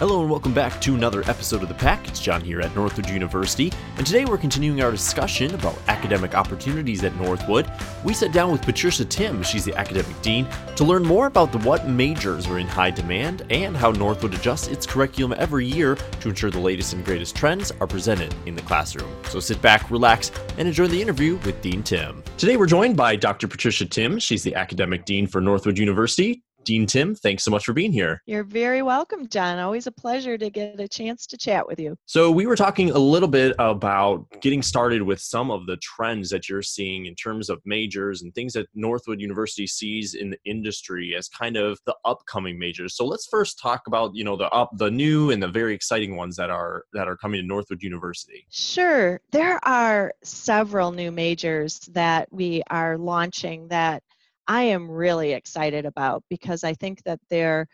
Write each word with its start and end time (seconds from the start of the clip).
Hello 0.00 0.22
and 0.22 0.30
welcome 0.30 0.54
back 0.54 0.80
to 0.80 0.94
another 0.94 1.20
episode 1.28 1.62
of 1.62 1.68
The 1.68 1.74
Pack. 1.74 2.08
It's 2.08 2.20
John 2.20 2.40
here 2.40 2.62
at 2.62 2.74
Northwood 2.74 3.10
University, 3.10 3.70
and 3.98 4.06
today 4.06 4.24
we're 4.24 4.38
continuing 4.38 4.80
our 4.80 4.90
discussion 4.90 5.54
about 5.54 5.76
academic 5.88 6.34
opportunities 6.34 7.04
at 7.04 7.14
Northwood. 7.16 7.70
We 8.02 8.14
sat 8.14 8.32
down 8.32 8.50
with 8.50 8.62
Patricia 8.62 9.04
Timm, 9.04 9.42
she's 9.42 9.66
the 9.66 9.76
academic 9.76 10.22
dean, 10.22 10.48
to 10.76 10.84
learn 10.84 11.02
more 11.02 11.26
about 11.26 11.52
the 11.52 11.58
what 11.58 11.86
majors 11.86 12.46
are 12.46 12.58
in 12.58 12.66
high 12.66 12.90
demand 12.90 13.42
and 13.50 13.76
how 13.76 13.90
Northwood 13.90 14.32
adjusts 14.32 14.68
its 14.68 14.86
curriculum 14.86 15.34
every 15.36 15.66
year 15.66 15.96
to 15.96 16.30
ensure 16.30 16.50
the 16.50 16.58
latest 16.58 16.94
and 16.94 17.04
greatest 17.04 17.36
trends 17.36 17.70
are 17.70 17.86
presented 17.86 18.34
in 18.46 18.54
the 18.54 18.62
classroom. 18.62 19.14
So 19.28 19.38
sit 19.38 19.60
back, 19.60 19.90
relax, 19.90 20.32
and 20.56 20.66
enjoy 20.66 20.86
the 20.86 21.02
interview 21.02 21.36
with 21.44 21.60
Dean 21.60 21.82
Timm. 21.82 22.24
Today 22.38 22.56
we're 22.56 22.64
joined 22.64 22.96
by 22.96 23.16
Dr. 23.16 23.46
Patricia 23.46 23.84
Timm, 23.84 24.18
She's 24.18 24.44
the 24.44 24.54
academic 24.54 25.04
dean 25.04 25.26
for 25.26 25.42
Northwood 25.42 25.76
University. 25.76 26.42
Dean 26.64 26.86
Timm, 26.86 27.14
thanks 27.14 27.44
so 27.44 27.50
much 27.50 27.64
for 27.64 27.72
being 27.72 27.92
here. 27.92 28.22
You're 28.26 28.44
very 28.44 28.82
welcome, 28.82 29.28
John. 29.28 29.58
Always 29.58 29.86
a 29.86 29.92
pleasure 29.92 30.36
to 30.38 30.50
get 30.50 30.78
a 30.78 30.88
chance 30.88 31.26
to 31.28 31.36
chat 31.36 31.66
with 31.66 31.80
you. 31.80 31.96
So, 32.06 32.30
we 32.30 32.46
were 32.46 32.56
talking 32.56 32.90
a 32.90 32.98
little 32.98 33.28
bit 33.28 33.54
about 33.58 34.26
getting 34.40 34.62
started 34.62 35.02
with 35.02 35.20
some 35.20 35.50
of 35.50 35.66
the 35.66 35.76
trends 35.78 36.30
that 36.30 36.48
you're 36.48 36.62
seeing 36.62 37.06
in 37.06 37.14
terms 37.14 37.48
of 37.48 37.60
majors 37.64 38.22
and 38.22 38.34
things 38.34 38.52
that 38.54 38.66
Northwood 38.74 39.20
University 39.20 39.66
sees 39.66 40.14
in 40.14 40.30
the 40.30 40.38
industry 40.44 41.14
as 41.16 41.28
kind 41.28 41.56
of 41.56 41.78
the 41.86 41.94
upcoming 42.04 42.58
majors. 42.58 42.96
So, 42.96 43.06
let's 43.06 43.26
first 43.30 43.58
talk 43.58 43.82
about, 43.86 44.14
you 44.14 44.24
know, 44.24 44.36
the 44.36 44.48
up 44.50 44.70
the 44.76 44.90
new 44.90 45.30
and 45.30 45.42
the 45.42 45.48
very 45.48 45.74
exciting 45.74 46.16
ones 46.16 46.36
that 46.36 46.50
are 46.50 46.84
that 46.92 47.08
are 47.08 47.16
coming 47.16 47.40
to 47.40 47.46
Northwood 47.46 47.82
University. 47.82 48.46
Sure. 48.50 49.20
There 49.30 49.58
are 49.66 50.12
several 50.22 50.92
new 50.92 51.10
majors 51.10 51.80
that 51.92 52.32
we 52.32 52.62
are 52.70 52.98
launching 52.98 53.68
that 53.68 54.02
I 54.50 54.62
am 54.62 54.90
really 54.90 55.32
excited 55.32 55.86
about 55.86 56.24
because 56.28 56.64
I 56.64 56.74
think 56.74 57.04
that 57.04 57.20
they're 57.30 57.68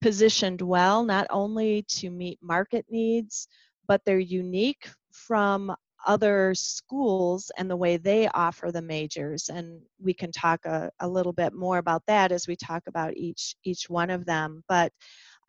positioned 0.00 0.60
well, 0.60 1.04
not 1.04 1.28
only 1.30 1.84
to 1.90 2.10
meet 2.10 2.40
market 2.42 2.86
needs, 2.90 3.46
but 3.86 4.00
they're 4.04 4.18
unique 4.18 4.88
from 5.12 5.72
other 6.08 6.56
schools 6.56 7.52
and 7.56 7.70
the 7.70 7.76
way 7.76 7.98
they 7.98 8.26
offer 8.30 8.72
the 8.72 8.82
majors. 8.82 9.48
And 9.48 9.80
we 10.02 10.12
can 10.12 10.32
talk 10.32 10.64
a, 10.64 10.90
a 10.98 11.06
little 11.06 11.32
bit 11.32 11.54
more 11.54 11.78
about 11.78 12.02
that 12.08 12.32
as 12.32 12.48
we 12.48 12.56
talk 12.56 12.82
about 12.88 13.16
each, 13.16 13.54
each 13.62 13.88
one 13.88 14.10
of 14.10 14.26
them. 14.26 14.64
But 14.68 14.92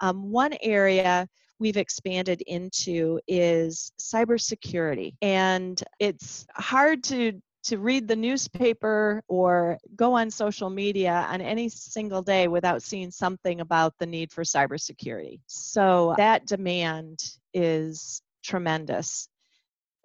um, 0.02 0.30
one 0.30 0.54
area 0.62 1.28
we've 1.58 1.78
expanded 1.78 2.44
into 2.46 3.20
is 3.28 3.92
cybersecurity. 4.00 5.16
And 5.24 5.82
it's 5.98 6.46
hard 6.54 7.04
to 7.06 7.42
to 7.64 7.78
read 7.78 8.08
the 8.08 8.16
newspaper 8.16 9.22
or 9.28 9.78
go 9.96 10.14
on 10.14 10.32
social 10.32 10.70
media 10.70 11.28
on 11.30 11.42
any 11.42 11.70
single 11.70 12.22
day 12.22 12.48
without 12.48 12.82
seeing 12.82 13.12
something 13.12 13.62
about 13.62 13.94
the 14.00 14.06
need 14.06 14.32
for 14.32 14.44
cybersecurity. 14.44 15.40
So 15.48 16.14
that 16.18 16.46
demand 16.46 17.20
is 17.54 18.22
tremendous. 18.44 19.28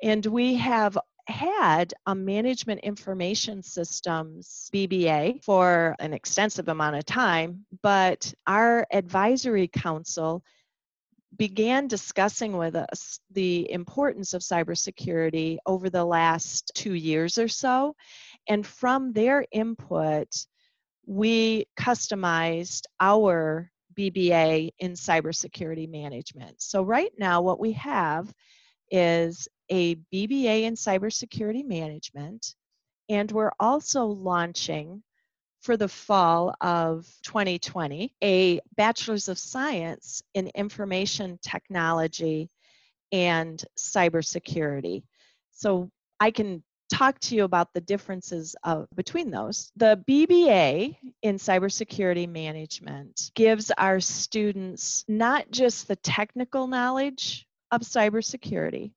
And 0.02 0.24
we 0.26 0.54
have 0.54 0.98
had 1.26 1.94
a 2.06 2.14
management 2.14 2.80
information 2.80 3.62
systems 3.62 4.68
BBA 4.74 5.42
for 5.42 5.96
an 5.98 6.12
extensive 6.12 6.68
amount 6.68 6.96
of 6.96 7.06
time, 7.06 7.64
but 7.82 8.32
our 8.46 8.86
advisory 8.92 9.68
council 9.68 10.42
began 11.36 11.86
discussing 11.86 12.56
with 12.56 12.76
us 12.76 13.20
the 13.30 13.70
importance 13.70 14.34
of 14.34 14.42
cybersecurity 14.42 15.58
over 15.66 15.90
the 15.90 16.04
last 16.04 16.70
two 16.74 16.94
years 16.94 17.38
or 17.38 17.48
so. 17.48 17.94
And 18.48 18.66
from 18.66 19.12
their 19.12 19.44
input, 19.52 20.28
we 21.06 21.66
customized 21.78 22.82
our 23.00 23.70
BBA 23.96 24.70
in 24.78 24.92
cybersecurity 24.92 25.88
management. 25.88 26.60
So, 26.60 26.82
right 26.82 27.12
now, 27.18 27.42
what 27.42 27.60
we 27.60 27.72
have 27.72 28.32
is 28.90 29.48
a 29.70 29.96
BBA 30.12 30.62
in 30.62 30.74
cybersecurity 30.74 31.64
management, 31.64 32.54
and 33.08 33.30
we're 33.30 33.52
also 33.60 34.06
launching 34.06 35.02
for 35.64 35.78
the 35.78 35.88
fall 35.88 36.54
of 36.60 37.06
2020 37.22 38.14
a 38.22 38.60
Bachelor's 38.76 39.28
of 39.28 39.38
Science 39.38 40.22
in 40.34 40.48
Information 40.54 41.38
Technology 41.42 42.50
and 43.10 43.64
Cybersecurity. 43.78 45.04
So 45.52 45.90
I 46.20 46.32
can 46.32 46.62
talk 46.92 47.18
to 47.20 47.34
you 47.34 47.44
about 47.44 47.72
the 47.72 47.80
differences 47.80 48.54
of, 48.62 48.86
between 48.94 49.30
those. 49.30 49.72
The 49.76 50.04
BBA 50.06 50.96
in 51.22 51.36
cybersecurity 51.36 52.28
management 52.28 53.30
gives 53.34 53.70
our 53.70 54.00
students 54.00 55.02
not 55.08 55.50
just 55.50 55.88
the 55.88 55.96
technical 55.96 56.66
knowledge 56.66 57.46
of 57.70 57.80
cybersecurity, 57.80 58.92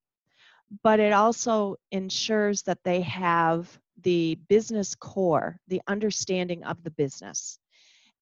but 0.84 1.00
it 1.00 1.14
also 1.14 1.78
ensures 1.92 2.64
that 2.64 2.84
they 2.84 3.02
have 3.02 3.80
the 4.04 4.38
business 4.48 4.96
core, 4.96 5.58
the 5.68 5.82
understanding 5.88 6.64
of 6.64 6.84
the 6.84 6.92
business. 6.92 7.60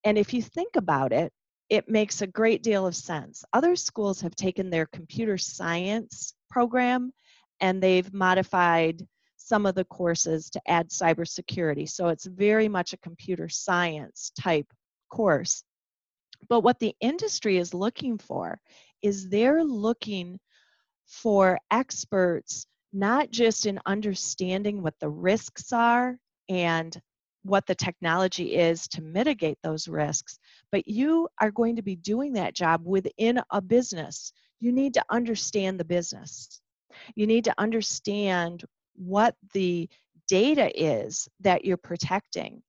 And 0.03 0.18
if 0.18 0.34
you 0.34 0.41
think 0.41 0.75
about 0.75 1.12
it, 1.12 1.31
it 1.69 1.90
makes 1.90 2.22
a 2.22 2.28
great 2.28 2.62
deal 2.62 2.86
of 2.86 2.96
sense. 2.96 3.44
Other 3.52 3.75
schools 3.75 4.22
have 4.22 4.35
taken 4.35 4.69
their 4.69 4.85
computer 4.85 5.38
science 5.38 6.34
program 6.50 7.12
and 7.59 7.81
they've 7.81 8.14
modified 8.14 9.06
some 9.38 9.66
of 9.66 9.75
the 9.75 9.85
courses 9.85 10.50
to 10.52 10.62
add 10.68 10.90
cybersecurity. 10.90 11.90
So 11.90 12.09
it's 12.09 12.25
very 12.25 12.68
much 12.68 12.94
a 12.94 12.97
computer 12.97 13.50
science 13.50 14.31
type 14.40 14.68
course. 15.09 15.64
But 16.50 16.62
what 16.62 16.80
the 16.80 16.96
industry 17.00 17.58
is 17.58 17.74
looking 17.74 18.18
for 18.18 18.59
is 19.02 19.30
they're 19.30 19.64
looking 19.64 20.40
for 21.06 21.59
experts 21.72 22.68
not 22.96 23.30
just 23.30 23.66
in 23.66 23.78
understanding 23.86 24.82
what 24.82 24.98
the 25.02 25.10
risks 25.10 25.74
are 25.74 26.18
and 26.48 27.00
what 27.44 27.66
the 27.68 27.76
technology 27.76 28.56
is 28.56 28.88
to 28.88 29.02
mitigate 29.02 29.58
those 29.62 29.90
risks, 29.90 30.40
but 30.72 30.88
you 30.88 31.28
are 31.42 31.52
going 31.52 31.76
to 31.76 31.82
be 31.82 31.98
doing 31.98 32.34
that 32.34 32.56
job 32.56 32.82
within 32.86 33.42
a 33.52 33.62
business. 33.62 34.32
You 34.62 34.72
need 34.72 34.94
to 34.94 35.04
understand 35.10 35.78
the 35.78 35.86
business. 35.86 36.62
You 37.16 37.28
need 37.28 37.44
to 37.44 37.54
understand 37.58 38.64
what 38.96 39.36
the 39.54 39.90
data 40.30 40.72
is 40.74 41.28
that 41.42 41.66
you're 41.66 41.78
protecting. 41.78 42.64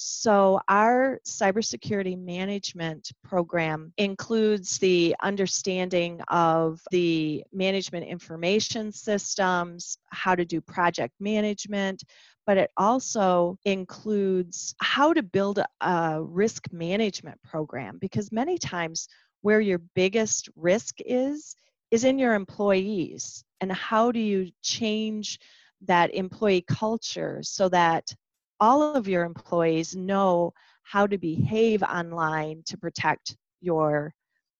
So, 0.00 0.60
our 0.68 1.18
cybersecurity 1.26 2.16
management 2.16 3.10
program 3.24 3.92
includes 3.96 4.78
the 4.78 5.16
understanding 5.20 6.20
of 6.28 6.80
the 6.92 7.42
management 7.52 8.06
information 8.06 8.92
systems, 8.92 9.98
how 10.12 10.36
to 10.36 10.44
do 10.44 10.60
project 10.60 11.14
management, 11.18 12.04
but 12.46 12.58
it 12.58 12.70
also 12.76 13.58
includes 13.64 14.72
how 14.80 15.12
to 15.12 15.22
build 15.24 15.58
a 15.80 16.22
risk 16.22 16.72
management 16.72 17.42
program 17.42 17.98
because 17.98 18.30
many 18.30 18.56
times 18.56 19.08
where 19.40 19.60
your 19.60 19.80
biggest 19.96 20.48
risk 20.54 20.98
is, 21.04 21.56
is 21.90 22.04
in 22.04 22.20
your 22.20 22.34
employees. 22.34 23.42
And 23.60 23.72
how 23.72 24.12
do 24.12 24.20
you 24.20 24.52
change 24.62 25.40
that 25.88 26.14
employee 26.14 26.64
culture 26.68 27.40
so 27.42 27.68
that 27.70 28.14
all 28.60 28.94
of 28.94 29.08
your 29.08 29.24
employees 29.24 29.94
know 29.94 30.52
how 30.82 31.06
to 31.06 31.18
behave 31.18 31.82
online 31.82 32.62
to 32.66 32.78
protect 32.78 33.36
your 33.60 34.12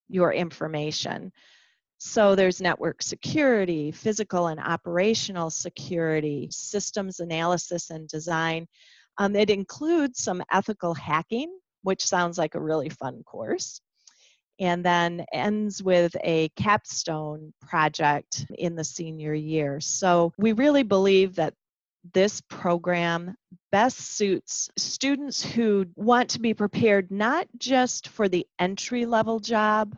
your 0.08 0.32
information 0.32 1.30
so 1.98 2.34
there's 2.34 2.60
network 2.60 3.02
security 3.02 3.90
physical 3.90 4.48
and 4.48 4.60
operational 4.60 5.50
security 5.50 6.48
systems 6.50 7.20
analysis 7.20 7.90
and 7.90 8.08
design 8.08 8.66
um, 9.18 9.34
it 9.34 9.50
includes 9.50 10.22
some 10.22 10.42
ethical 10.52 10.94
hacking 10.94 11.50
which 11.82 12.04
sounds 12.04 12.38
like 12.38 12.54
a 12.54 12.60
really 12.60 12.88
fun 12.88 13.22
course 13.24 13.80
and 14.60 14.84
then 14.84 15.24
ends 15.32 15.82
with 15.82 16.16
a 16.24 16.48
capstone 16.50 17.52
project 17.60 18.46
in 18.58 18.74
the 18.74 18.84
senior 18.84 19.34
year. 19.34 19.80
So 19.80 20.32
we 20.36 20.52
really 20.52 20.82
believe 20.82 21.36
that 21.36 21.54
this 22.14 22.40
program 22.42 23.34
best 23.70 23.98
suits 23.98 24.70
students 24.76 25.44
who 25.44 25.86
want 25.96 26.30
to 26.30 26.40
be 26.40 26.54
prepared 26.54 27.10
not 27.10 27.46
just 27.58 28.08
for 28.08 28.28
the 28.28 28.46
entry 28.58 29.04
level 29.04 29.40
job, 29.40 29.96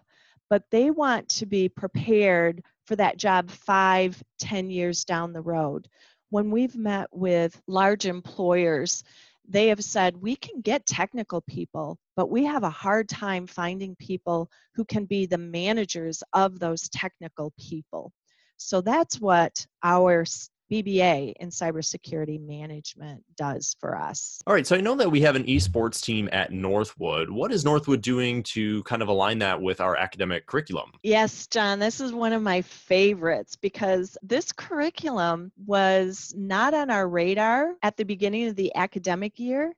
but 0.48 0.64
they 0.70 0.90
want 0.90 1.28
to 1.28 1.46
be 1.46 1.68
prepared 1.68 2.62
for 2.86 2.96
that 2.96 3.16
job 3.16 3.50
five, 3.50 4.20
ten 4.38 4.70
years 4.70 5.04
down 5.04 5.32
the 5.32 5.40
road. 5.40 5.88
When 6.30 6.50
we've 6.50 6.76
met 6.76 7.08
with 7.12 7.60
large 7.66 8.06
employers, 8.06 9.04
they 9.48 9.68
have 9.68 9.82
said 9.82 10.16
we 10.16 10.36
can 10.36 10.60
get 10.60 10.86
technical 10.86 11.40
people, 11.42 11.98
but 12.16 12.30
we 12.30 12.44
have 12.44 12.62
a 12.62 12.70
hard 12.70 13.08
time 13.08 13.46
finding 13.46 13.96
people 13.96 14.50
who 14.74 14.84
can 14.84 15.04
be 15.04 15.26
the 15.26 15.38
managers 15.38 16.22
of 16.32 16.58
those 16.58 16.88
technical 16.88 17.52
people. 17.58 18.12
So 18.56 18.80
that's 18.80 19.20
what 19.20 19.66
our 19.82 20.24
BBA 20.70 21.34
in 21.40 21.50
cybersecurity 21.50 22.40
management 22.40 23.22
does 23.36 23.76
for 23.80 23.96
us. 23.96 24.40
All 24.46 24.54
right, 24.54 24.66
so 24.66 24.76
I 24.76 24.80
know 24.80 24.94
that 24.96 25.10
we 25.10 25.20
have 25.22 25.36
an 25.36 25.44
esports 25.44 26.02
team 26.02 26.28
at 26.32 26.52
Northwood. 26.52 27.30
What 27.30 27.52
is 27.52 27.64
Northwood 27.64 28.02
doing 28.02 28.42
to 28.44 28.82
kind 28.84 29.02
of 29.02 29.08
align 29.08 29.38
that 29.40 29.60
with 29.60 29.80
our 29.80 29.96
academic 29.96 30.46
curriculum? 30.46 30.92
Yes, 31.02 31.46
John, 31.46 31.78
this 31.78 32.00
is 32.00 32.12
one 32.12 32.32
of 32.32 32.42
my 32.42 32.62
favorites 32.62 33.56
because 33.56 34.16
this 34.22 34.52
curriculum 34.52 35.52
was 35.66 36.32
not 36.36 36.74
on 36.74 36.90
our 36.90 37.08
radar 37.08 37.74
at 37.82 37.96
the 37.96 38.04
beginning 38.04 38.46
of 38.46 38.56
the 38.56 38.74
academic 38.74 39.38
year. 39.38 39.72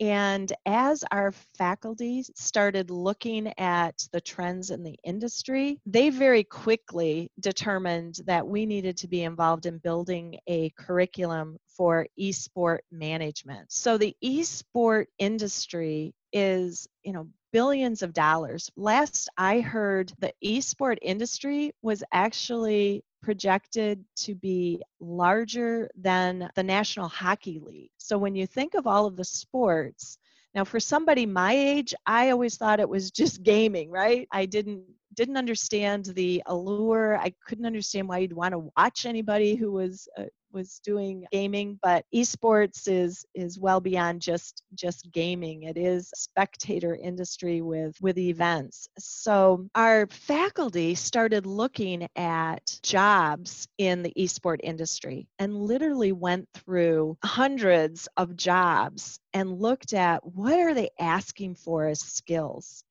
And 0.00 0.52
as 0.66 1.04
our 1.10 1.32
faculty 1.56 2.24
started 2.34 2.90
looking 2.90 3.52
at 3.58 4.06
the 4.12 4.20
trends 4.20 4.70
in 4.70 4.82
the 4.82 4.98
industry, 5.04 5.78
they 5.86 6.10
very 6.10 6.44
quickly 6.44 7.30
determined 7.38 8.20
that 8.26 8.46
we 8.46 8.66
needed 8.66 8.96
to 8.98 9.08
be 9.08 9.22
involved 9.22 9.66
in 9.66 9.78
building 9.78 10.38
a 10.46 10.70
curriculum 10.70 11.58
for 11.76 12.06
esport 12.18 12.78
management. 12.90 13.70
So 13.70 13.96
the 13.96 14.16
esport 14.24 15.06
industry 15.18 16.14
is, 16.32 16.88
you 17.02 17.12
know, 17.12 17.28
billions 17.52 18.02
of 18.02 18.12
dollars. 18.12 18.70
Last 18.76 19.28
I 19.36 19.60
heard, 19.60 20.12
the 20.18 20.32
esport 20.42 20.98
industry 21.02 21.72
was 21.82 22.02
actually 22.12 23.04
projected 23.22 24.04
to 24.16 24.34
be 24.34 24.82
larger 25.00 25.90
than 25.96 26.50
the 26.54 26.62
National 26.62 27.08
Hockey 27.08 27.60
League. 27.60 27.90
So 27.96 28.18
when 28.18 28.34
you 28.34 28.46
think 28.46 28.74
of 28.74 28.86
all 28.86 29.06
of 29.06 29.16
the 29.16 29.24
sports, 29.24 30.18
now 30.54 30.64
for 30.64 30.80
somebody 30.80 31.24
my 31.24 31.52
age, 31.52 31.94
I 32.04 32.30
always 32.30 32.56
thought 32.56 32.80
it 32.80 32.88
was 32.88 33.10
just 33.10 33.42
gaming, 33.44 33.90
right? 33.90 34.28
I 34.32 34.46
didn't 34.46 34.84
didn't 35.14 35.36
understand 35.36 36.06
the 36.06 36.42
allure. 36.46 37.18
I 37.18 37.34
couldn't 37.46 37.66
understand 37.66 38.08
why 38.08 38.18
you'd 38.18 38.32
want 38.32 38.52
to 38.52 38.70
watch 38.76 39.04
anybody 39.04 39.54
who 39.54 39.70
was 39.70 40.08
uh, 40.16 40.24
was 40.52 40.80
doing 40.84 41.26
gaming, 41.32 41.78
but 41.82 42.04
esports 42.14 42.88
is 42.88 43.24
is 43.34 43.58
well 43.58 43.80
beyond 43.80 44.20
just 44.20 44.62
just 44.74 45.10
gaming. 45.12 45.64
It 45.64 45.76
is 45.76 46.10
a 46.14 46.18
spectator 46.18 46.94
industry 46.94 47.62
with 47.62 47.96
with 48.00 48.18
events. 48.18 48.88
So 48.98 49.68
our 49.74 50.06
faculty 50.08 50.94
started 50.94 51.46
looking 51.46 52.08
at 52.16 52.78
jobs 52.82 53.68
in 53.78 54.02
the 54.02 54.12
esport 54.16 54.58
industry 54.62 55.28
and 55.38 55.56
literally 55.56 56.12
went 56.12 56.48
through 56.54 57.16
hundreds 57.24 58.08
of 58.16 58.36
jobs 58.36 59.18
and 59.32 59.58
looked 59.58 59.92
at 59.92 60.24
what 60.24 60.58
are 60.58 60.74
they 60.74 60.90
asking 60.98 61.54
for 61.54 61.86
as 61.86 62.00
skills 62.00 62.84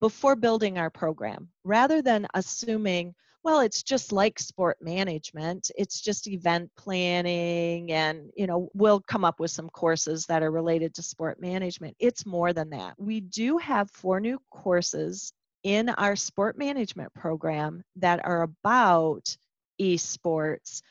before 0.00 0.36
building 0.36 0.78
our 0.78 0.90
program 0.90 1.48
rather 1.64 2.02
than 2.02 2.26
assuming 2.34 3.14
well 3.44 3.60
it's 3.60 3.82
just 3.82 4.12
like 4.12 4.38
sport 4.38 4.76
management 4.80 5.70
it's 5.76 6.00
just 6.00 6.26
event 6.26 6.70
planning 6.76 7.92
and 7.92 8.30
you 8.36 8.46
know 8.46 8.68
we'll 8.74 9.00
come 9.00 9.24
up 9.24 9.38
with 9.38 9.50
some 9.50 9.68
courses 9.70 10.26
that 10.26 10.42
are 10.42 10.50
related 10.50 10.94
to 10.94 11.02
sport 11.02 11.40
management 11.40 11.94
it's 12.00 12.26
more 12.26 12.52
than 12.52 12.70
that. 12.70 12.94
We 12.98 13.20
do 13.20 13.58
have 13.58 13.90
four 13.90 14.20
new 14.20 14.38
courses 14.50 15.32
in 15.62 15.88
our 15.88 16.16
sport 16.16 16.58
management 16.58 17.12
program 17.14 17.82
that 17.96 18.20
are 18.24 18.42
about 18.42 19.36
esports 19.80 20.82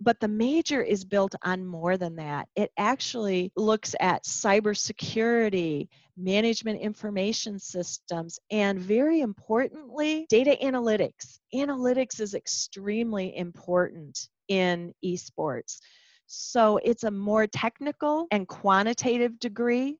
but 0.00 0.20
the 0.20 0.28
major 0.28 0.82
is 0.82 1.04
built 1.04 1.34
on 1.42 1.64
more 1.64 1.96
than 1.96 2.16
that. 2.16 2.48
It 2.54 2.70
actually 2.76 3.52
looks 3.56 3.94
at 4.00 4.24
cybersecurity, 4.24 5.88
management 6.16 6.80
information 6.80 7.58
systems, 7.58 8.38
and 8.50 8.78
very 8.78 9.20
importantly, 9.20 10.26
data 10.28 10.56
analytics. 10.62 11.38
Analytics 11.54 12.20
is 12.20 12.34
extremely 12.34 13.36
important 13.36 14.28
in 14.48 14.92
esports. 15.04 15.78
So 16.26 16.78
it's 16.78 17.04
a 17.04 17.10
more 17.10 17.46
technical 17.46 18.26
and 18.30 18.48
quantitative 18.48 19.38
degree 19.38 19.98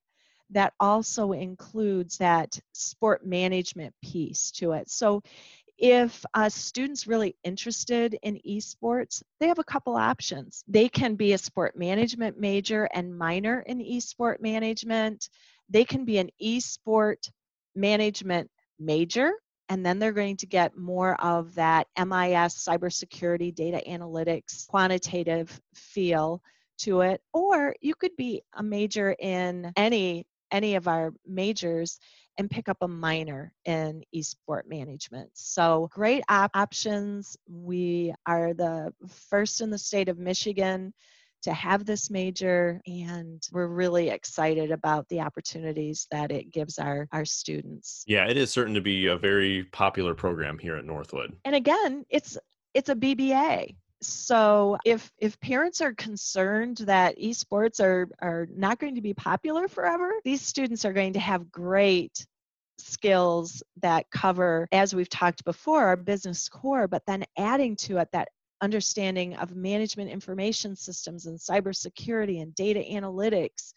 that 0.51 0.73
also 0.79 1.33
includes 1.33 2.19
that 2.19 2.59
sport 2.73 3.27
management 3.27 3.95
piece 4.03 4.51
to 4.53 4.73
it. 4.73 4.91
So 4.91 5.23
if 5.79 6.25
a 6.35 6.51
student's 6.51 7.07
really 7.07 7.37
interested 7.45 8.19
in 8.23 8.41
esports, 8.47 9.23
they 9.41 9.49
have 9.49 9.59
a 9.59 9.65
couple 9.65 9.95
options. 9.95 10.65
They 10.67 10.89
can 10.89 11.17
be 11.17 11.33
a 11.33 11.39
sport 11.39 11.77
management 11.77 12.39
major 12.39 12.89
and 12.95 13.17
minor 13.17 13.61
in 13.61 13.79
esport 13.79 14.41
management. 14.41 15.29
They 15.69 15.85
can 15.85 16.05
be 16.05 16.19
an 16.19 16.31
esport 16.43 17.31
management 17.75 18.51
major, 18.79 19.33
and 19.69 19.85
then 19.85 19.99
they're 19.99 20.13
going 20.13 20.37
to 20.39 20.47
get 20.47 20.77
more 20.77 21.21
of 21.21 21.55
that 21.57 21.89
MIS 21.99 22.65
cybersecurity 22.65 23.55
data 23.55 23.83
analytics 23.87 24.67
quantitative 24.69 25.61
feel 25.75 26.41
to 26.79 27.01
it 27.01 27.21
or 27.33 27.75
you 27.81 27.95
could 27.95 28.15
be 28.17 28.43
a 28.55 28.63
major 28.63 29.17
in 29.19 29.73
any 29.77 30.27
any 30.53 30.75
of 30.75 30.89
our 30.89 31.13
majors 31.27 31.99
and 32.39 32.51
pick 32.51 32.69
up 32.69 32.79
a 32.81 32.89
minor 32.89 33.53
in 33.65 34.03
esport 34.15 34.63
management. 34.69 35.31
So, 35.35 35.89
great 35.93 36.23
op- 36.29 36.51
options. 36.55 37.37
We 37.49 38.15
are 38.27 38.55
the 38.55 38.93
first 39.31 39.61
in 39.61 39.71
the 39.71 39.79
state 39.79 40.09
of 40.09 40.19
Michigan 40.19 40.93
to 41.43 41.53
have 41.53 41.85
this 41.85 42.11
major 42.11 42.81
and 42.87 43.47
we're 43.53 43.69
really 43.69 44.09
excited 44.09 44.73
about 44.73 45.09
the 45.09 45.21
opportunities 45.21 46.09
that 46.11 46.33
it 46.33 46.51
gives 46.51 46.79
our 46.79 47.07
our 47.13 47.25
students. 47.25 48.05
Yeah, 48.07 48.27
it 48.27 48.37
is 48.37 48.51
certain 48.51 48.75
to 48.75 48.81
be 48.81 49.07
a 49.07 49.17
very 49.17 49.65
popular 49.65 50.15
program 50.15 50.59
here 50.59 50.77
at 50.77 50.85
Northwood. 50.85 51.37
And 51.45 51.55
again, 51.55 52.05
it's 52.11 52.37
it's 52.75 52.89
a 52.89 52.97
BBA 52.97 53.77
so 54.03 54.77
if 54.85 55.11
if 55.19 55.41
parents 55.41 55.81
are 55.81 55.95
concerned 55.95 56.79
that 56.79 57.19
esports 57.19 57.81
are 57.81 58.09
are 58.21 58.47
not 58.55 58.79
going 58.79 58.95
to 58.95 59.01
be 59.01 59.15
popular 59.15 59.69
forever 59.69 60.13
these 60.25 60.43
students 60.43 60.85
are 60.85 60.93
going 60.93 61.15
to 61.15 61.19
have 61.19 61.51
great 61.51 62.27
skills 62.79 63.63
that 63.81 64.05
cover 64.11 64.69
as 64.71 64.95
we've 64.95 65.09
talked 65.09 65.45
before 65.45 65.85
our 65.87 65.97
business 65.97 66.49
core 66.49 66.87
but 66.87 67.03
then 67.07 67.25
adding 67.39 67.75
to 67.75 67.97
it 67.97 68.09
that 68.13 68.29
understanding 68.61 69.35
of 69.37 69.57
management 69.57 70.11
information 70.11 70.77
systems 70.77 71.27
and 71.27 71.39
cybersecurity 71.39 72.43
and 72.43 72.55
data 72.55 72.81
analytics 72.81 73.73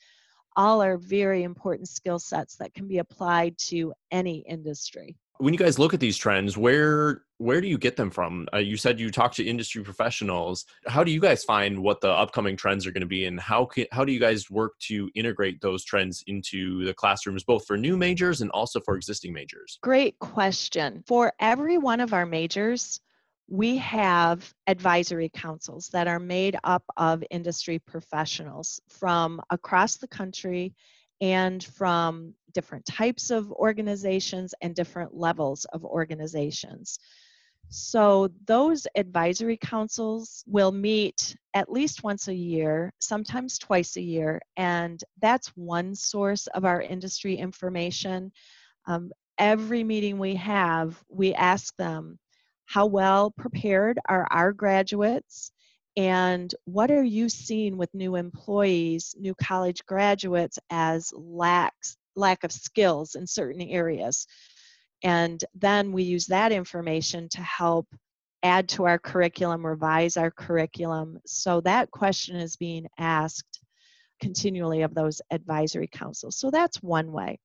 all 0.55 0.81
are 0.81 0.97
very 0.97 1.43
important 1.43 1.87
skill 1.87 2.19
sets 2.19 2.57
that 2.57 2.73
can 2.73 2.87
be 2.87 2.97
applied 2.97 3.57
to 3.57 3.93
any 4.11 4.39
industry 4.39 5.15
when 5.39 5.53
you 5.53 5.57
guys 5.57 5.79
look 5.79 5.93
at 5.93 5.99
these 5.99 6.17
trends 6.17 6.57
where 6.57 7.23
where 7.37 7.61
do 7.61 7.67
you 7.69 7.77
get 7.77 7.95
them 7.95 8.11
from? 8.11 8.47
Uh, 8.53 8.57
you 8.57 8.75
said 8.75 8.99
you 8.99 9.09
talk 9.09 9.33
to 9.33 9.43
industry 9.45 9.81
professionals. 9.81 10.65
How 10.87 11.05
do 11.05 11.11
you 11.11 11.21
guys 11.21 11.45
find 11.45 11.81
what 11.81 12.01
the 12.01 12.09
upcoming 12.09 12.57
trends 12.57 12.85
are 12.85 12.91
going 12.91 12.99
to 12.99 13.07
be 13.07 13.25
and 13.25 13.39
how 13.39 13.63
can, 13.63 13.85
how 13.93 14.03
do 14.03 14.11
you 14.11 14.19
guys 14.19 14.51
work 14.51 14.77
to 14.87 15.09
integrate 15.15 15.61
those 15.61 15.85
trends 15.85 16.21
into 16.27 16.83
the 16.83 16.93
classrooms 16.93 17.45
both 17.45 17.65
for 17.65 17.77
new 17.77 17.95
majors 17.95 18.41
and 18.41 18.51
also 18.51 18.81
for 18.81 18.97
existing 18.97 19.31
majors? 19.31 19.79
Great 19.81 20.19
question. 20.19 21.01
For 21.07 21.31
every 21.39 21.77
one 21.77 22.01
of 22.01 22.13
our 22.13 22.25
majors 22.25 22.99
we 23.51 23.77
have 23.77 24.53
advisory 24.67 25.29
councils 25.33 25.89
that 25.89 26.07
are 26.07 26.19
made 26.19 26.55
up 26.63 26.83
of 26.97 27.23
industry 27.31 27.79
professionals 27.79 28.79
from 28.87 29.41
across 29.49 29.97
the 29.97 30.07
country 30.07 30.75
and 31.21 31.63
from 31.63 32.33
different 32.53 32.85
types 32.85 33.29
of 33.29 33.51
organizations 33.51 34.53
and 34.61 34.75
different 34.75 35.13
levels 35.13 35.65
of 35.65 35.83
organizations. 35.85 36.99
So, 37.71 38.29
those 38.45 38.87
advisory 38.95 39.57
councils 39.57 40.43
will 40.47 40.71
meet 40.71 41.35
at 41.53 41.71
least 41.71 42.03
once 42.03 42.27
a 42.27 42.33
year, 42.33 42.91
sometimes 42.99 43.59
twice 43.59 43.95
a 43.95 44.01
year, 44.01 44.41
and 44.57 44.99
that's 45.21 45.49
one 45.49 45.93
source 45.93 46.47
of 46.47 46.65
our 46.65 46.81
industry 46.81 47.35
information. 47.35 48.31
Um, 48.87 49.11
every 49.37 49.83
meeting 49.83 50.17
we 50.17 50.35
have, 50.35 50.99
we 51.09 51.35
ask 51.35 51.75
them, 51.77 52.17
How 52.65 52.87
well 52.87 53.29
prepared 53.29 53.99
are 54.07 54.27
our 54.31 54.51
graduates? 54.51 55.51
And 55.99 56.55
what 56.63 56.91
are 56.91 57.03
you 57.03 57.27
seeing 57.27 57.75
with 57.75 57.93
new 57.93 58.15
employees, 58.15 59.13
new 59.19 59.35
college 59.35 59.85
graduates 59.85 60.57
as 60.69 61.11
lacks, 61.13 61.97
lack 62.15 62.45
of 62.45 62.53
skills 62.53 63.15
in 63.15 63.27
certain 63.27 63.61
areas? 63.61 64.25
And 65.03 65.43
then 65.55 65.91
we 65.91 66.03
use 66.03 66.27
that 66.27 66.53
information 66.53 67.27
to 67.31 67.41
help 67.41 67.85
add 68.43 68.69
to 68.69 68.85
our 68.85 68.97
curriculum, 68.97 69.65
revise 69.65 70.15
our 70.15 70.31
curriculum. 70.31 71.19
So 71.25 71.59
that 71.61 71.91
question 71.91 72.37
is 72.37 72.55
being 72.55 72.87
asked 72.97 73.59
continually 74.21 74.83
of 74.83 74.95
those 74.95 75.21
advisory 75.29 75.89
councils. 75.91 76.37
So 76.37 76.49
that's 76.49 76.81
one 76.81 77.11
way. 77.11 77.39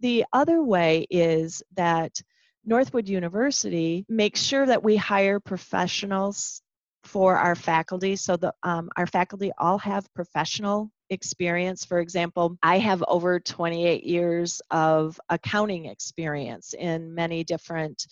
The 0.00 0.24
other 0.32 0.62
way 0.62 1.06
is 1.10 1.62
that 1.76 2.22
Northwood 2.64 3.06
University 3.06 4.06
makes 4.08 4.40
sure 4.40 4.64
that 4.64 4.82
we 4.82 4.96
hire 4.96 5.40
professionals 5.40 6.62
for 7.08 7.36
our 7.36 7.54
faculty. 7.54 8.16
So 8.16 8.36
the 8.36 8.52
um, 8.62 8.90
our 8.96 9.06
faculty 9.06 9.50
all 9.58 9.78
have 9.78 10.12
professional 10.14 10.90
experience. 11.10 11.84
For 11.84 12.00
example, 12.00 12.58
I 12.62 12.78
have 12.78 13.02
over 13.08 13.40
28 13.40 14.04
years 14.04 14.60
of 14.70 15.18
accounting 15.30 15.86
experience 15.86 16.74
in 16.78 17.14
many 17.14 17.44
different 17.44 18.06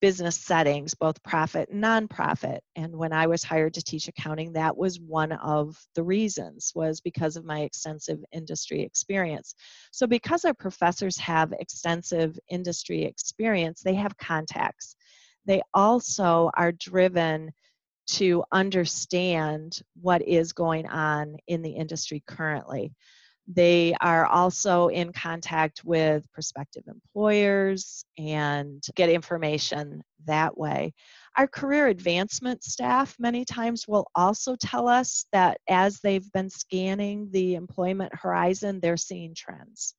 business 0.00 0.36
settings, 0.36 0.94
both 0.94 1.22
profit 1.22 1.70
and 1.70 1.82
nonprofit. 1.82 2.58
And 2.76 2.94
when 2.94 3.12
I 3.12 3.26
was 3.26 3.42
hired 3.42 3.74
to 3.74 3.82
teach 3.82 4.06
accounting, 4.06 4.52
that 4.52 4.76
was 4.76 5.00
one 5.00 5.32
of 5.32 5.76
the 5.94 6.02
reasons 6.02 6.72
was 6.74 7.00
because 7.00 7.36
of 7.36 7.44
my 7.44 7.60
extensive 7.60 8.18
industry 8.30 8.82
experience. 8.82 9.54
So 9.92 10.06
because 10.06 10.44
our 10.44 10.54
professors 10.54 11.16
have 11.18 11.54
extensive 11.58 12.38
industry 12.50 13.04
experience, 13.04 13.82
they 13.82 13.94
have 13.94 14.16
contacts. 14.18 14.94
They 15.46 15.62
also 15.72 16.50
are 16.54 16.72
driven 16.72 17.50
to 18.06 18.44
understand 18.52 19.80
what 20.00 20.22
is 20.22 20.52
going 20.52 20.86
on 20.86 21.36
in 21.46 21.62
the 21.62 21.70
industry 21.70 22.22
currently. 22.26 22.92
They 23.46 23.94
are 24.00 24.24
also 24.24 24.88
in 24.88 25.12
contact 25.12 25.84
with 25.84 26.30
prospective 26.32 26.84
employers 26.86 28.04
and 28.16 28.82
get 28.94 29.10
information 29.10 30.02
that 30.24 30.56
way. 30.56 30.94
Our 31.36 31.46
career 31.46 31.88
advancement 31.88 32.64
staff 32.64 33.16
many 33.18 33.44
times 33.44 33.86
will 33.86 34.06
also 34.14 34.56
tell 34.56 34.88
us 34.88 35.26
that 35.32 35.58
as 35.68 36.00
they've 36.00 36.30
been 36.32 36.48
scanning 36.48 37.28
the 37.32 37.56
employment 37.56 38.12
horizon, 38.14 38.80
they're 38.80 38.96
seeing 38.96 39.34
trends. 39.34 39.94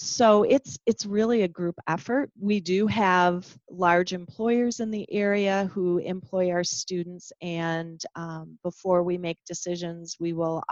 So 0.00 0.44
it's 0.44 0.78
it's 0.86 1.04
really 1.04 1.42
a 1.42 1.48
group 1.48 1.74
effort. 1.88 2.30
We 2.38 2.60
do 2.60 2.86
have 2.86 3.44
large 3.68 4.12
employers 4.12 4.78
in 4.78 4.92
the 4.92 5.04
area 5.12 5.68
who 5.74 5.98
employ 5.98 6.52
our 6.52 6.62
students, 6.62 7.32
and 7.42 8.00
um, 8.14 8.60
before 8.62 9.02
we 9.02 9.18
make 9.18 9.38
decisions, 9.44 10.16
we 10.20 10.32
will 10.34 10.62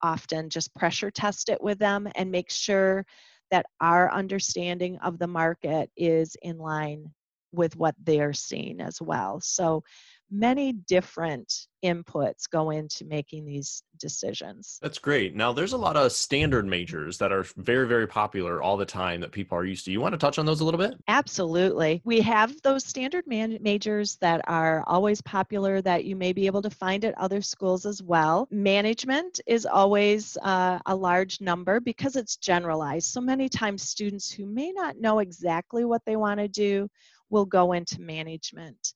often 0.00 0.48
just 0.48 0.72
pressure 0.76 1.10
test 1.10 1.48
it 1.48 1.60
with 1.60 1.80
them 1.80 2.08
and 2.14 2.30
make 2.30 2.52
sure 2.52 3.04
that 3.50 3.66
our 3.80 4.12
understanding 4.12 4.96
of 4.98 5.18
the 5.18 5.26
market 5.26 5.90
is 5.96 6.36
in 6.40 6.58
line 6.58 7.10
with 7.50 7.74
what 7.74 7.96
they're 8.04 8.32
seeing 8.32 8.80
as 8.80 9.02
well. 9.02 9.40
So 9.40 9.82
many 10.32 10.72
different 10.72 11.66
inputs 11.84 12.48
go 12.50 12.70
into 12.70 13.04
making 13.04 13.44
these 13.44 13.82
decisions. 13.98 14.78
That's 14.80 14.98
great. 14.98 15.34
Now, 15.34 15.52
there's 15.52 15.72
a 15.72 15.78
lot 15.78 15.96
of 15.96 16.12
standard 16.12 16.66
majors 16.66 17.18
that 17.18 17.32
are 17.32 17.44
very, 17.56 17.86
very 17.86 18.06
popular 18.06 18.62
all 18.62 18.76
the 18.76 18.86
time 18.86 19.20
that 19.20 19.32
people 19.32 19.58
are 19.58 19.64
used 19.64 19.84
to. 19.84 19.92
You 19.92 20.00
want 20.00 20.12
to 20.14 20.18
touch 20.18 20.38
on 20.38 20.46
those 20.46 20.60
a 20.60 20.64
little 20.64 20.78
bit? 20.78 20.94
Absolutely. 21.08 22.00
We 22.04 22.20
have 22.20 22.60
those 22.62 22.84
standard 22.84 23.26
man- 23.26 23.58
majors 23.60 24.16
that 24.16 24.40
are 24.48 24.84
always 24.86 25.20
popular 25.20 25.82
that 25.82 26.04
you 26.04 26.16
may 26.16 26.32
be 26.32 26.46
able 26.46 26.62
to 26.62 26.70
find 26.70 27.04
at 27.04 27.18
other 27.18 27.42
schools 27.42 27.84
as 27.84 28.02
well. 28.02 28.48
Management 28.50 29.40
is 29.46 29.66
always 29.66 30.36
uh, 30.38 30.78
a 30.86 30.94
large 30.94 31.40
number 31.40 31.80
because 31.80 32.16
it's 32.16 32.36
generalized. 32.36 33.08
So 33.08 33.20
many 33.20 33.48
times, 33.48 33.82
students 33.82 34.30
who 34.30 34.46
may 34.46 34.72
not 34.72 34.98
know 34.98 35.18
exactly 35.18 35.84
what 35.84 36.02
they 36.06 36.16
want 36.16 36.40
to 36.40 36.48
do 36.48 36.88
will 37.30 37.46
go 37.46 37.72
into 37.72 38.00
management. 38.00 38.94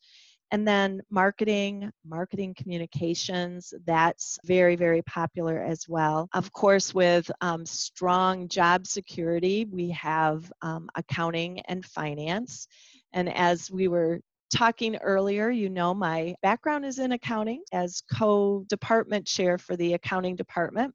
And 0.53 0.67
then 0.67 1.03
marketing, 1.11 1.91
marketing 2.05 2.55
communications, 2.57 3.75
that's 3.85 4.39
very, 4.45 4.77
very 4.77 5.03
popular 5.03 5.61
as 5.63 5.89
well. 5.89 6.29
Of 6.35 6.53
course, 6.53 6.95
with 6.95 7.31
um, 7.41 7.67
strong 7.67 8.49
job 8.49 8.87
security, 8.87 9.67
we 9.71 9.91
have 9.91 10.51
um, 10.63 10.89
accounting 10.95 11.61
and 11.61 11.85
finance. 11.85 12.69
And 13.13 13.29
as 13.35 13.71
we 13.71 13.89
were 13.89 14.21
talking 14.55 14.97
earlier, 14.97 15.51
you 15.51 15.69
know 15.69 15.93
my 15.95 16.35
background 16.43 16.85
is 16.85 17.01
in 17.01 17.13
accounting 17.13 17.63
as 17.73 18.03
co 18.17 18.65
department 18.69 19.27
chair 19.27 19.59
for 19.59 19.77
the 19.77 19.95
accounting 19.95 20.37
department. 20.37 20.95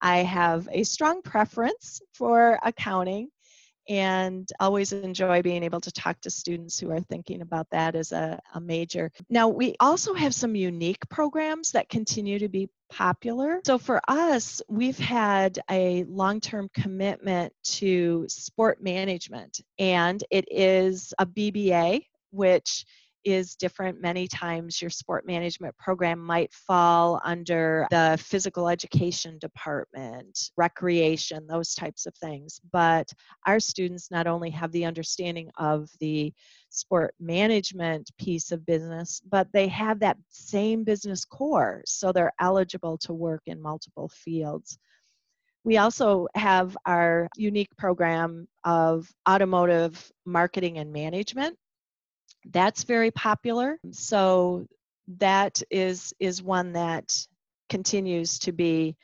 I 0.00 0.18
have 0.18 0.68
a 0.70 0.84
strong 0.84 1.22
preference 1.22 2.00
for 2.14 2.58
accounting 2.62 3.30
and 3.88 4.50
always 4.60 4.92
enjoy 4.92 5.42
being 5.42 5.62
able 5.62 5.80
to 5.80 5.92
talk 5.92 6.20
to 6.22 6.30
students 6.30 6.78
who 6.78 6.90
are 6.90 7.00
thinking 7.00 7.40
about 7.40 7.68
that 7.70 7.94
as 7.94 8.12
a, 8.12 8.40
a, 8.54 8.60
major. 8.60 9.12
Now, 9.30 9.48
we 9.48 9.76
also 9.80 10.14
have 10.14 10.34
some 10.34 10.54
unique 10.56 11.08
programs 11.08 11.72
that 11.72 11.88
continue 11.88 12.38
to 12.38 12.48
be 12.48 12.68
popular. 12.90 13.60
So, 13.64 13.78
for 13.78 14.00
us, 14.08 14.60
we've 14.68 14.98
had 14.98 15.58
a 15.70 16.04
long 16.04 16.40
term 16.40 16.68
commitment 16.74 17.52
to 17.64 18.26
sport 18.28 18.82
management, 18.82 19.60
and 19.78 20.22
it 20.30 20.46
is 20.50 21.14
a 21.18 21.26
BBA, 21.26 22.06
which 22.30 22.84
is 23.26 23.56
different. 23.56 24.00
Many 24.00 24.28
times, 24.28 24.80
your 24.80 24.90
sport 24.90 25.26
management 25.26 25.76
program 25.76 26.20
might 26.20 26.52
fall 26.52 27.20
under 27.24 27.86
the 27.90 28.16
physical 28.22 28.68
education 28.68 29.36
department, 29.40 30.50
recreation, 30.56 31.46
those 31.48 31.74
types 31.74 32.06
of 32.06 32.14
things. 32.14 32.60
But 32.72 33.12
our 33.44 33.58
students 33.58 34.12
not 34.12 34.28
only 34.28 34.48
have 34.50 34.70
the 34.70 34.84
understanding 34.84 35.50
of 35.58 35.90
the 35.98 36.32
sport 36.70 37.14
management 37.18 38.10
piece 38.16 38.52
of 38.52 38.64
business, 38.64 39.20
but 39.28 39.48
they 39.52 39.66
have 39.68 39.98
that 40.00 40.18
same 40.28 40.84
business 40.84 41.24
core. 41.24 41.82
So 41.84 42.12
they're 42.12 42.32
eligible 42.40 42.96
to 42.98 43.12
work 43.12 43.42
in 43.46 43.60
multiple 43.60 44.08
fields. 44.08 44.78
We 45.64 45.78
also 45.78 46.28
have 46.36 46.76
our 46.86 47.26
unique 47.36 47.76
program 47.76 48.46
of 48.62 49.10
automotive 49.28 50.12
marketing 50.24 50.78
and 50.78 50.92
management 50.92 51.58
that's 52.50 52.84
very 52.84 53.10
popular. 53.10 53.78
So 53.92 54.66
that 55.18 55.62
is 55.70 56.14
is 56.18 56.42
one 56.42 56.72
that 56.72 57.26
continues 57.68 58.38
to 58.40 58.52
be 58.52 58.96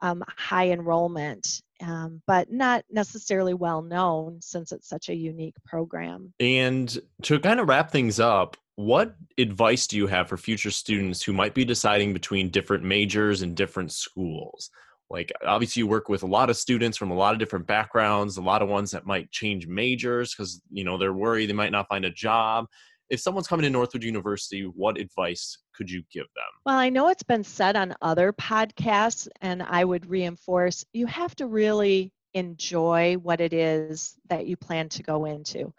um, 0.00 0.22
high 0.28 0.70
enrollment, 0.70 1.62
um, 1.82 2.22
but 2.26 2.52
not 2.52 2.84
necessarily 2.90 3.54
well 3.54 3.82
known 3.82 4.40
since 4.40 4.72
it's 4.72 4.88
such 4.88 5.08
a 5.08 5.14
unique 5.14 5.56
program. 5.64 6.32
And 6.38 6.96
to 7.22 7.40
kind 7.40 7.60
of 7.60 7.68
wrap 7.68 7.90
things 7.90 8.20
up, 8.20 8.56
what 8.76 9.16
advice 9.38 9.88
do 9.88 9.96
you 9.96 10.06
have 10.06 10.28
for 10.28 10.36
future 10.36 10.70
students 10.70 11.22
who 11.22 11.32
might 11.32 11.54
be 11.54 11.64
deciding 11.64 12.12
between 12.12 12.48
different 12.48 12.84
majors 12.84 13.42
and 13.42 13.56
different 13.56 13.90
schools? 13.90 14.70
Like 15.10 15.32
obviously 15.46 15.80
you 15.80 15.86
work 15.86 16.08
with 16.08 16.22
a 16.22 16.26
lot 16.26 16.50
of 16.50 16.56
students 16.56 16.96
from 16.98 17.10
a 17.10 17.14
lot 17.14 17.32
of 17.32 17.38
different 17.38 17.66
backgrounds 17.66 18.36
a 18.36 18.42
lot 18.42 18.62
of 18.62 18.68
ones 18.68 18.90
that 18.90 19.06
might 19.06 19.30
change 19.30 19.66
majors 19.66 20.34
because 20.34 20.60
you 20.70 20.84
know 20.84 20.98
they're 20.98 21.12
worried 21.12 21.46
they 21.46 21.54
might 21.54 21.72
not 21.72 21.88
find 21.88 22.04
a 22.04 22.10
job. 22.10 22.66
If 23.10 23.20
someone's 23.20 23.48
coming 23.48 23.64
to 23.64 23.70
northwood 23.70 24.04
university 24.04 24.62
what 24.62 24.98
advice 24.98 25.58
could 25.74 25.90
you 25.90 26.02
give 26.12 26.26
them? 26.34 26.44
Well 26.66 26.78
i 26.78 26.88
know 26.88 27.08
it's 27.08 27.22
been 27.22 27.44
said 27.44 27.76
on 27.76 27.94
other 28.02 28.32
podcasts 28.32 29.28
and 29.40 29.62
i 29.62 29.84
would 29.84 30.06
reinforce 30.06 30.84
you 30.92 31.06
have 31.06 31.34
to 31.36 31.46
really 31.46 32.12
enjoy 32.34 33.16
what 33.22 33.40
it 33.40 33.52
is 33.52 34.16
that 34.28 34.46
you 34.46 34.56
plan 34.56 34.88
to 34.90 35.02
go 35.02 35.24
into. 35.24 35.72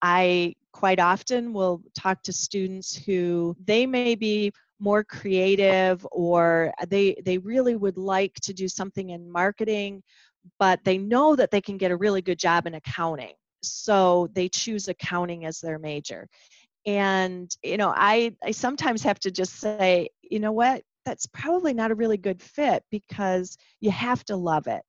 I 0.00 0.54
quite 0.72 0.98
often 0.98 1.52
will 1.52 1.82
talk 1.94 2.22
to 2.24 2.32
students 2.32 2.94
who 2.94 3.56
they 3.64 3.86
may 3.86 4.14
be 4.14 4.52
more 4.82 5.04
creative 5.04 6.06
or 6.10 6.72
they 6.88 7.14
they 7.24 7.38
really 7.38 7.76
would 7.76 7.96
like 7.96 8.34
to 8.42 8.52
do 8.52 8.66
something 8.68 9.10
in 9.10 9.30
marketing 9.30 10.02
but 10.58 10.80
they 10.84 10.98
know 10.98 11.36
that 11.36 11.50
they 11.52 11.60
can 11.60 11.76
get 11.76 11.92
a 11.92 11.96
really 11.96 12.20
good 12.20 12.38
job 12.38 12.66
in 12.66 12.74
accounting. 12.74 13.34
So 13.62 14.28
they 14.32 14.48
choose 14.48 14.88
accounting 14.88 15.44
as 15.44 15.60
their 15.60 15.78
major. 15.78 16.28
And 16.84 17.48
you 17.62 17.76
know 17.76 17.94
i 17.96 18.34
i 18.42 18.50
sometimes 18.50 19.02
have 19.04 19.20
to 19.20 19.30
just 19.30 19.60
say 19.60 20.08
you 20.22 20.40
know 20.40 20.52
what? 20.52 20.82
That's 21.04 21.26
probably 21.26 21.74
not 21.74 21.90
a 21.90 21.94
really 21.94 22.16
good 22.16 22.42
fit 22.42 22.82
because 22.90 23.56
you 23.80 23.90
have 23.90 24.24
to 24.26 24.36
love 24.36 24.66
it 24.66 24.82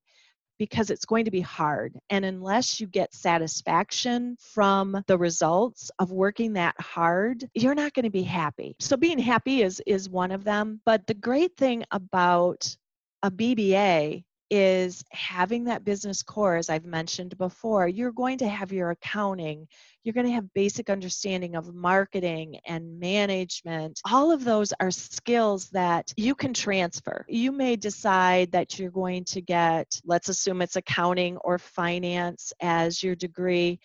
because 0.64 0.90
it's 0.90 1.04
going 1.04 1.26
to 1.26 1.32
be 1.32 1.42
hard. 1.42 1.94
And 2.10 2.24
unless 2.24 2.80
you 2.80 2.88
get 2.88 3.14
satisfaction 3.14 4.38
from 4.40 5.04
the 5.08 5.18
results 5.18 5.92
of 6.00 6.10
working 6.10 6.54
that 6.54 6.80
hard, 6.80 7.50
you're 7.54 7.76
not 7.76 7.94
going 7.94 8.06
to 8.06 8.10
be 8.10 8.24
happy. 8.24 8.74
So 8.80 8.96
being 8.96 9.20
happy 9.20 9.62
is 9.62 9.82
is 9.86 10.10
one 10.10 10.32
of 10.32 10.46
them, 10.46 10.80
but 10.86 11.06
the 11.06 11.16
great 11.16 11.58
thing 11.58 11.84
about 11.92 12.78
a 13.24 13.30
BBA 13.30 14.24
is 14.54 15.04
having 15.10 15.64
that 15.64 15.84
business 15.84 16.22
core, 16.22 16.58
as 16.58 16.70
I've 16.70 16.86
mentioned 16.86 17.36
before. 17.40 17.88
You're 17.88 18.12
going 18.12 18.38
to 18.38 18.48
have 18.48 18.72
your 18.72 18.92
accounting, 18.92 19.68
you're 20.04 20.14
going 20.14 20.28
to 20.28 20.34
have 20.34 20.54
basic 20.54 20.92
understanding 20.92 21.56
of 21.56 21.74
marketing 21.74 22.60
and 22.68 23.00
management. 23.00 24.00
All 24.06 24.32
of 24.32 24.44
those 24.44 24.72
are 24.80 24.92
skills 24.92 25.70
that 25.70 26.14
you 26.18 26.36
can 26.36 26.54
transfer. 26.54 27.26
You 27.28 27.52
may 27.52 27.76
decide 27.76 28.52
that 28.52 28.78
you're 28.78 28.92
going 28.92 29.24
to 29.26 29.42
get, 29.42 30.00
let's 30.06 30.30
assume 30.30 30.62
it's 30.62 30.76
accounting 30.76 31.38
or 31.38 31.58
finance 31.58 32.54
as 32.62 33.02
your 33.02 33.16
degree 33.16 33.80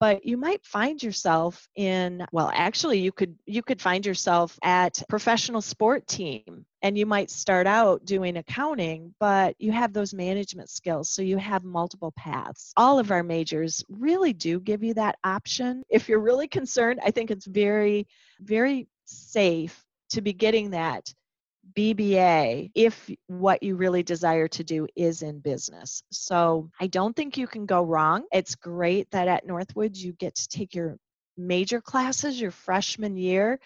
but 0.00 0.24
you 0.24 0.36
might 0.36 0.64
find 0.64 1.02
yourself 1.02 1.68
in 1.76 2.26
well 2.32 2.50
actually 2.52 2.98
you 2.98 3.12
could 3.12 3.36
you 3.46 3.62
could 3.62 3.80
find 3.80 4.04
yourself 4.04 4.58
at 4.62 5.02
professional 5.08 5.60
sport 5.60 6.06
team 6.06 6.64
and 6.82 6.96
you 6.96 7.06
might 7.06 7.30
start 7.30 7.66
out 7.66 8.04
doing 8.04 8.36
accounting 8.36 9.14
but 9.20 9.54
you 9.58 9.70
have 9.70 9.92
those 9.92 10.14
management 10.14 10.70
skills 10.70 11.10
so 11.10 11.22
you 11.22 11.36
have 11.36 11.62
multiple 11.62 12.12
paths. 12.16 12.72
All 12.76 12.98
of 12.98 13.10
our 13.10 13.22
majors 13.22 13.84
really 13.88 14.32
do 14.32 14.58
give 14.58 14.82
you 14.82 14.94
that 14.94 15.18
option. 15.22 15.82
If 15.90 16.08
you're 16.08 16.20
really 16.20 16.48
concerned 16.48 17.00
i 17.04 17.10
think 17.10 17.30
it's 17.30 17.46
very 17.46 18.06
very 18.40 18.88
safe 19.04 19.84
to 20.10 20.20
be 20.20 20.32
getting 20.32 20.70
that 20.70 21.12
BBA 21.76 22.70
if 22.74 23.10
what 23.26 23.62
you 23.62 23.76
really 23.76 24.02
desire 24.02 24.48
to 24.48 24.64
do 24.64 24.86
is 24.96 25.22
in 25.22 25.40
business. 25.40 26.02
So 26.10 26.70
I 26.80 26.86
don't 26.86 27.14
think 27.14 27.36
you 27.36 27.46
can 27.46 27.66
go 27.66 27.82
wrong. 27.82 28.24
It's 28.32 28.54
great 28.54 29.10
that 29.10 29.28
at 29.28 29.46
Northwood 29.46 29.96
you 29.96 30.12
get 30.12 30.34
to 30.36 30.48
take 30.48 30.74
your 30.74 30.96
major 31.36 31.80
classes 31.80 32.40
your 32.40 32.50
freshman 32.50 33.16
year 33.16 33.58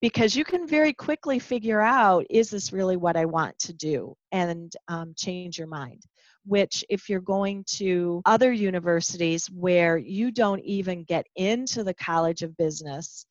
because 0.00 0.36
you 0.36 0.44
can 0.44 0.66
very 0.66 0.92
quickly 0.92 1.38
figure 1.38 1.80
out 1.80 2.26
is 2.28 2.50
this 2.50 2.72
really 2.72 2.96
what 2.96 3.16
I 3.16 3.24
want 3.24 3.58
to 3.60 3.72
do 3.72 4.14
and 4.32 4.70
um, 4.88 5.14
change 5.16 5.58
your 5.58 5.66
mind. 5.66 6.02
Which, 6.46 6.84
if 6.90 7.08
you're 7.08 7.22
going 7.22 7.64
to 7.76 8.20
other 8.26 8.52
universities 8.52 9.46
where 9.46 9.96
you 9.96 10.30
don't 10.30 10.60
even 10.60 11.04
get 11.04 11.26
into 11.36 11.84
the 11.84 11.94
College 11.94 12.42
of 12.42 12.54
Business 12.58 13.24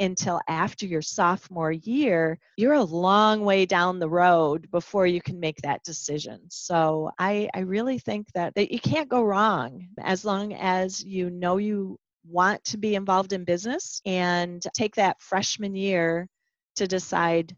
until 0.00 0.40
after 0.48 0.86
your 0.86 1.02
sophomore 1.02 1.72
year, 1.72 2.38
you're 2.56 2.74
a 2.74 2.82
long 2.82 3.44
way 3.44 3.66
down 3.66 3.98
the 3.98 4.08
road 4.08 4.70
before 4.70 5.06
you 5.06 5.20
can 5.20 5.40
make 5.40 5.56
that 5.62 5.82
decision. 5.84 6.40
So 6.50 7.10
I, 7.18 7.48
I 7.54 7.60
really 7.60 7.98
think 7.98 8.28
that, 8.34 8.54
that 8.54 8.72
you 8.72 8.78
can't 8.78 9.08
go 9.08 9.22
wrong 9.22 9.88
as 10.00 10.24
long 10.24 10.54
as 10.54 11.04
you 11.04 11.30
know 11.30 11.56
you 11.56 11.98
want 12.26 12.62
to 12.64 12.76
be 12.76 12.94
involved 12.94 13.32
in 13.32 13.44
business 13.44 14.00
and 14.04 14.62
take 14.74 14.94
that 14.96 15.20
freshman 15.20 15.74
year 15.74 16.28
to 16.76 16.86
decide 16.86 17.56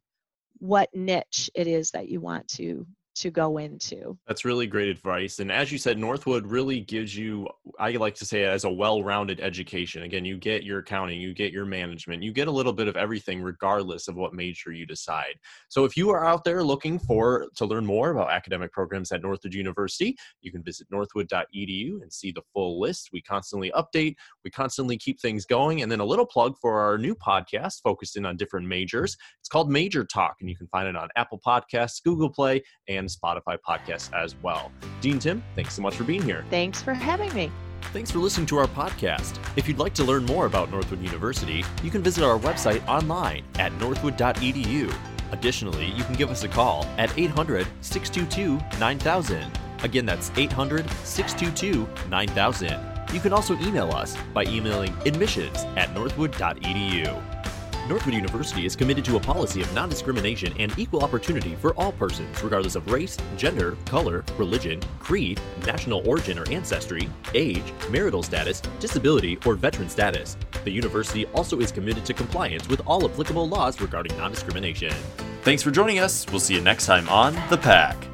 what 0.58 0.88
niche 0.94 1.50
it 1.54 1.66
is 1.66 1.90
that 1.90 2.08
you 2.08 2.20
want 2.20 2.46
to 2.48 2.86
to 3.20 3.30
go 3.30 3.58
into. 3.58 4.16
That's 4.26 4.44
really 4.44 4.66
great 4.66 4.88
advice. 4.88 5.38
And 5.38 5.52
as 5.52 5.70
you 5.70 5.78
said, 5.78 5.98
Northwood 5.98 6.46
really 6.46 6.80
gives 6.80 7.16
you, 7.16 7.48
I 7.78 7.90
like 7.92 8.14
to 8.16 8.24
say, 8.24 8.44
as 8.44 8.64
a 8.64 8.70
well 8.70 9.02
rounded 9.02 9.40
education. 9.40 10.02
Again, 10.02 10.24
you 10.24 10.38
get 10.38 10.62
your 10.62 10.78
accounting, 10.78 11.20
you 11.20 11.34
get 11.34 11.52
your 11.52 11.66
management, 11.66 12.22
you 12.22 12.32
get 12.32 12.48
a 12.48 12.50
little 12.50 12.72
bit 12.72 12.88
of 12.88 12.96
everything, 12.96 13.42
regardless 13.42 14.08
of 14.08 14.16
what 14.16 14.32
major 14.32 14.72
you 14.72 14.86
decide. 14.86 15.34
So 15.68 15.84
if 15.84 15.96
you 15.96 16.10
are 16.10 16.24
out 16.24 16.44
there 16.44 16.64
looking 16.64 16.98
for 16.98 17.46
to 17.56 17.66
learn 17.66 17.84
more 17.84 18.10
about 18.10 18.30
academic 18.30 18.72
programs 18.72 19.12
at 19.12 19.22
Northwood 19.22 19.54
University, 19.54 20.16
you 20.40 20.50
can 20.50 20.62
visit 20.62 20.86
northwood.edu 20.90 22.02
and 22.02 22.12
see 22.12 22.32
the 22.32 22.42
full 22.54 22.80
list. 22.80 23.10
We 23.12 23.20
constantly 23.20 23.70
update, 23.72 24.14
we 24.44 24.50
constantly 24.50 24.96
keep 24.96 25.20
things 25.20 25.44
going. 25.44 25.82
And 25.82 25.92
then 25.92 26.00
a 26.00 26.04
little 26.04 26.26
plug 26.26 26.56
for 26.60 26.80
our 26.80 26.96
new 26.96 27.14
podcast 27.14 27.82
focused 27.82 28.16
in 28.16 28.24
on 28.24 28.36
different 28.36 28.66
majors. 28.66 29.16
It's 29.40 29.48
called 29.48 29.70
Major 29.70 30.04
Talk, 30.04 30.36
and 30.40 30.48
you 30.48 30.56
can 30.56 30.68
find 30.68 30.88
it 30.88 30.96
on 30.96 31.08
Apple 31.16 31.40
Podcasts, 31.44 32.02
Google 32.02 32.30
Play, 32.30 32.62
and 32.88 33.09
Spotify 33.10 33.58
podcasts 33.58 34.12
as 34.14 34.34
well. 34.42 34.72
Dean 35.00 35.18
Timm, 35.18 35.42
thanks 35.54 35.74
so 35.74 35.82
much 35.82 35.94
for 35.94 36.04
being 36.04 36.22
here. 36.22 36.44
Thanks 36.50 36.82
for 36.82 36.94
having 36.94 37.32
me. 37.34 37.50
Thanks 37.92 38.10
for 38.10 38.18
listening 38.18 38.46
to 38.48 38.58
our 38.58 38.66
podcast. 38.66 39.38
If 39.56 39.66
you'd 39.66 39.78
like 39.78 39.94
to 39.94 40.04
learn 40.04 40.24
more 40.24 40.46
about 40.46 40.70
Northwood 40.70 41.02
University, 41.02 41.64
you 41.82 41.90
can 41.90 42.02
visit 42.02 42.22
our 42.24 42.38
website 42.38 42.86
online 42.86 43.44
at 43.58 43.72
northwood.edu. 43.74 44.94
Additionally, 45.32 45.86
you 45.86 46.04
can 46.04 46.14
give 46.14 46.30
us 46.30 46.44
a 46.44 46.48
call 46.48 46.84
at 46.98 47.16
800 47.18 47.66
622 47.80 48.78
9000. 48.78 49.58
Again, 49.82 50.06
that's 50.06 50.30
800 50.36 50.88
622 51.04 51.88
9000. 52.08 52.90
You 53.12 53.20
can 53.20 53.32
also 53.32 53.58
email 53.58 53.90
us 53.90 54.16
by 54.32 54.44
emailing 54.44 54.94
admissions 55.04 55.56
at 55.76 55.92
northwood.edu. 55.94 57.29
Northwood 57.90 58.14
University 58.14 58.64
is 58.64 58.76
committed 58.76 59.04
to 59.04 59.16
a 59.16 59.20
policy 59.20 59.62
of 59.62 59.74
non 59.74 59.88
discrimination 59.88 60.54
and 60.60 60.72
equal 60.78 61.02
opportunity 61.02 61.56
for 61.56 61.74
all 61.74 61.90
persons, 61.90 62.40
regardless 62.40 62.76
of 62.76 62.88
race, 62.88 63.18
gender, 63.36 63.76
color, 63.84 64.24
religion, 64.38 64.80
creed, 65.00 65.40
national 65.66 66.08
origin 66.08 66.38
or 66.38 66.48
ancestry, 66.50 67.08
age, 67.34 67.72
marital 67.90 68.22
status, 68.22 68.62
disability, 68.78 69.38
or 69.44 69.56
veteran 69.56 69.90
status. 69.90 70.36
The 70.62 70.70
university 70.70 71.26
also 71.34 71.58
is 71.58 71.72
committed 71.72 72.04
to 72.06 72.14
compliance 72.14 72.68
with 72.68 72.80
all 72.86 73.04
applicable 73.04 73.48
laws 73.48 73.80
regarding 73.80 74.16
non 74.16 74.30
discrimination. 74.30 74.94
Thanks 75.42 75.64
for 75.64 75.72
joining 75.72 75.98
us. 75.98 76.26
We'll 76.30 76.38
see 76.38 76.54
you 76.54 76.60
next 76.60 76.86
time 76.86 77.08
on 77.08 77.34
The 77.50 77.58
Pack. 77.58 78.09